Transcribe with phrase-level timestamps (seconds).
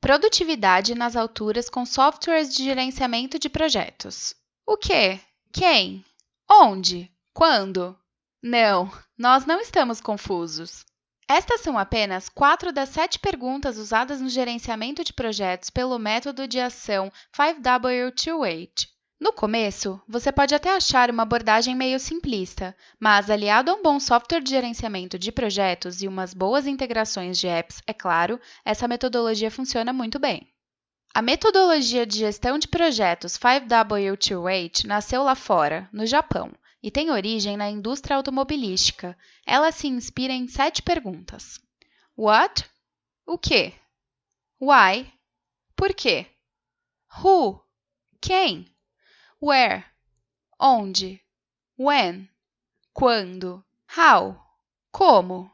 [0.00, 4.34] Produtividade nas alturas com softwares de gerenciamento de projetos.
[4.66, 5.20] O que?
[5.52, 6.04] Quem?
[6.50, 7.12] Onde?
[7.34, 7.98] Quando?
[8.42, 10.86] Não, nós não estamos confusos.
[11.28, 16.58] Estas são apenas quatro das sete perguntas usadas no gerenciamento de projetos pelo método de
[16.58, 18.88] ação 5W28.
[19.20, 24.00] No começo, você pode até achar uma abordagem meio simplista, mas aliado a um bom
[24.00, 29.50] software de gerenciamento de projetos e umas boas integrações de apps, é claro, essa metodologia
[29.50, 30.50] funciona muito bem.
[31.12, 36.50] A metodologia de gestão de projetos 5W28 nasceu lá fora, no Japão,
[36.82, 39.14] e tem origem na indústria automobilística.
[39.44, 41.60] Ela se inspira em sete perguntas:
[42.16, 42.64] What?
[43.26, 43.74] O que?
[44.58, 45.12] Why?
[45.76, 46.26] Por quê?
[47.22, 47.60] Who?
[48.18, 48.66] Quem?
[49.42, 49.86] Where?
[50.58, 51.18] Onde?
[51.78, 52.28] When?
[52.92, 53.64] Quando?
[53.86, 54.38] How?
[54.92, 55.50] Como?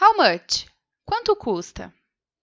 [0.00, 0.66] How much?
[1.06, 1.94] Quanto custa?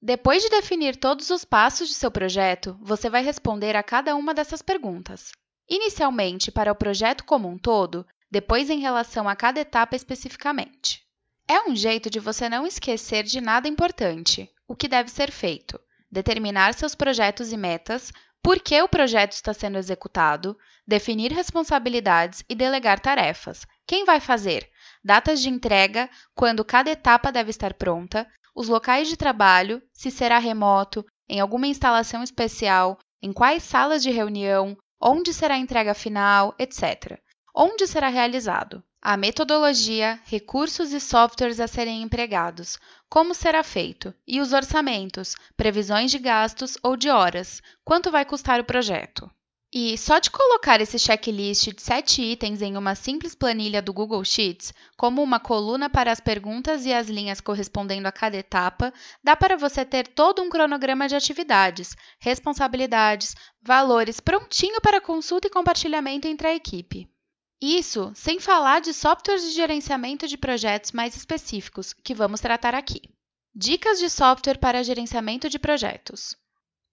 [0.00, 4.34] Depois de definir todos os passos de seu projeto, você vai responder a cada uma
[4.34, 5.30] dessas perguntas.
[5.68, 11.06] Inicialmente para o projeto como um todo, depois em relação a cada etapa especificamente.
[11.46, 15.78] É um jeito de você não esquecer de nada importante, o que deve ser feito,
[16.10, 22.54] determinar seus projetos e metas, por que o projeto está sendo executado, definir responsabilidades e
[22.54, 23.64] delegar tarefas.
[23.86, 24.68] Quem vai fazer?
[25.04, 30.38] Datas de entrega, quando cada etapa deve estar pronta, os locais de trabalho, se será
[30.38, 36.54] remoto, em alguma instalação especial, em quais salas de reunião, onde será a entrega final,
[36.58, 37.18] etc.
[37.54, 38.82] Onde será realizado?
[39.00, 42.78] A metodologia, recursos e softwares a serem empregados,
[43.10, 48.58] como será feito, e os orçamentos, previsões de gastos ou de horas, quanto vai custar
[48.58, 49.30] o projeto.
[49.70, 54.24] E só de colocar esse checklist de sete itens em uma simples planilha do Google
[54.24, 59.36] Sheets, como uma coluna para as perguntas e as linhas correspondendo a cada etapa, dá
[59.36, 66.26] para você ter todo um cronograma de atividades, responsabilidades, valores prontinho para consulta e compartilhamento
[66.26, 67.11] entre a equipe.
[67.64, 73.02] Isso sem falar de softwares de gerenciamento de projetos mais específicos, que vamos tratar aqui.
[73.54, 76.36] Dicas de software para gerenciamento de projetos.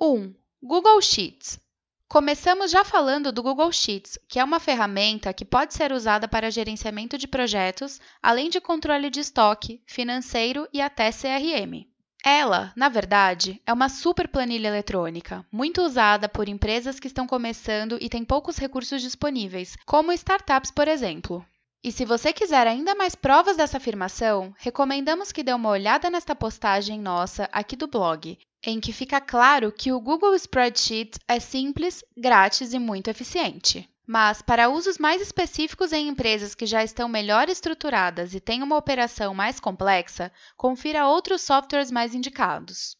[0.00, 0.34] 1.
[0.60, 1.60] Google Sheets.
[2.08, 6.50] Começamos já falando do Google Sheets, que é uma ferramenta que pode ser usada para
[6.50, 11.86] gerenciamento de projetos, além de controle de estoque, financeiro e até CRM.
[12.28, 17.96] Ela, na verdade, é uma super planilha eletrônica, muito usada por empresas que estão começando
[18.00, 21.46] e têm poucos recursos disponíveis, como startups, por exemplo.
[21.84, 26.34] E se você quiser ainda mais provas dessa afirmação, recomendamos que dê uma olhada nesta
[26.34, 32.02] postagem nossa aqui do blog, em que fica claro que o Google Spreadsheet é simples,
[32.18, 33.88] grátis e muito eficiente.
[34.06, 38.76] Mas, para usos mais específicos em empresas que já estão melhor estruturadas e têm uma
[38.76, 42.96] operação mais complexa, confira outros softwares mais indicados.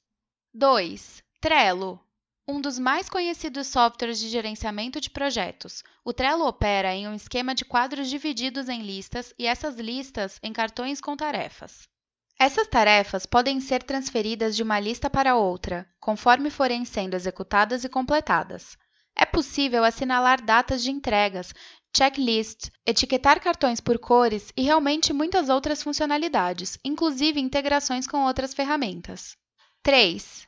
[0.52, 1.22] 2.
[1.40, 2.00] Trello.
[2.48, 5.84] Um dos mais conhecidos softwares de gerenciamento de projetos.
[6.04, 10.52] O Trello opera em um esquema de quadros divididos em listas e essas listas em
[10.52, 11.88] cartões com tarefas.
[12.38, 17.88] Essas tarefas podem ser transferidas de uma lista para outra, conforme forem sendo executadas e
[17.88, 18.76] completadas.
[19.18, 21.54] É possível assinalar datas de entregas,
[21.96, 29.34] checklists, etiquetar cartões por cores e realmente muitas outras funcionalidades, inclusive integrações com outras ferramentas.
[29.82, 30.46] 3.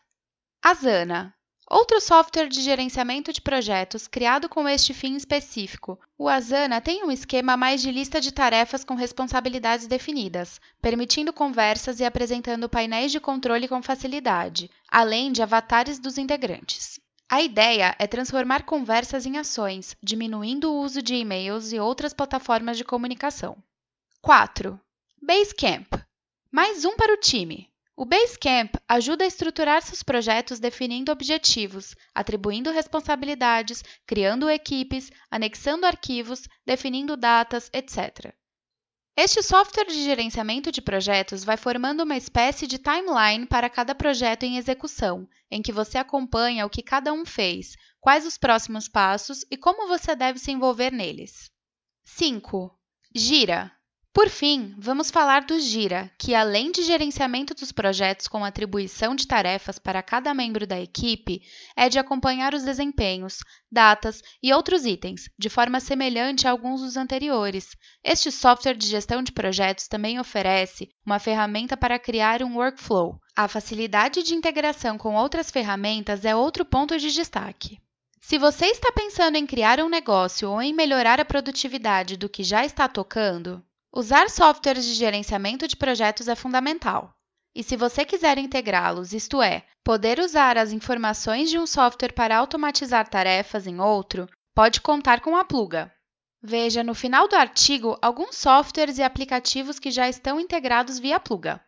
[0.63, 1.35] Asana.
[1.71, 5.99] Outro software de gerenciamento de projetos criado com este fim específico.
[6.19, 12.01] O Asana tem um esquema mais de lista de tarefas com responsabilidades definidas, permitindo conversas
[12.01, 16.99] e apresentando painéis de controle com facilidade, além de avatares dos integrantes.
[17.31, 22.79] A ideia é transformar conversas em ações, diminuindo o uso de e-mails e outras plataformas
[22.79, 23.63] de comunicação.
[24.23, 24.81] 4.
[25.21, 25.93] Basecamp.
[26.51, 27.69] Mais um para o time.
[27.95, 36.49] O Basecamp ajuda a estruturar seus projetos definindo objetivos, atribuindo responsabilidades, criando equipes, anexando arquivos,
[36.65, 38.33] definindo datas, etc.
[39.21, 44.45] Este software de gerenciamento de projetos vai formando uma espécie de timeline para cada projeto
[44.45, 49.45] em execução, em que você acompanha o que cada um fez, quais os próximos passos
[49.51, 51.51] e como você deve se envolver neles.
[52.05, 52.73] 5.
[53.13, 53.73] Gira.
[54.19, 59.29] Por fim, vamos falar do Gira, que além de gerenciamento dos projetos com atribuição de
[59.29, 61.41] tarefas para cada membro da equipe,
[61.77, 63.39] é de acompanhar os desempenhos,
[63.71, 67.77] datas e outros itens, de forma semelhante a alguns dos anteriores.
[68.03, 73.21] Este software de gestão de projetos também oferece uma ferramenta para criar um workflow.
[73.37, 77.79] A facilidade de integração com outras ferramentas é outro ponto de destaque.
[78.21, 82.43] Se você está pensando em criar um negócio ou em melhorar a produtividade do que
[82.43, 83.63] já está tocando,
[83.93, 87.15] Usar softwares de gerenciamento de projetos é fundamental.
[87.55, 92.37] E se você quiser integrá-los, isto é, poder usar as informações de um software para
[92.37, 95.93] automatizar tarefas em outro, pode contar com a Pluga.
[96.43, 101.61] Veja no final do artigo alguns softwares e aplicativos que já estão integrados via Pluga.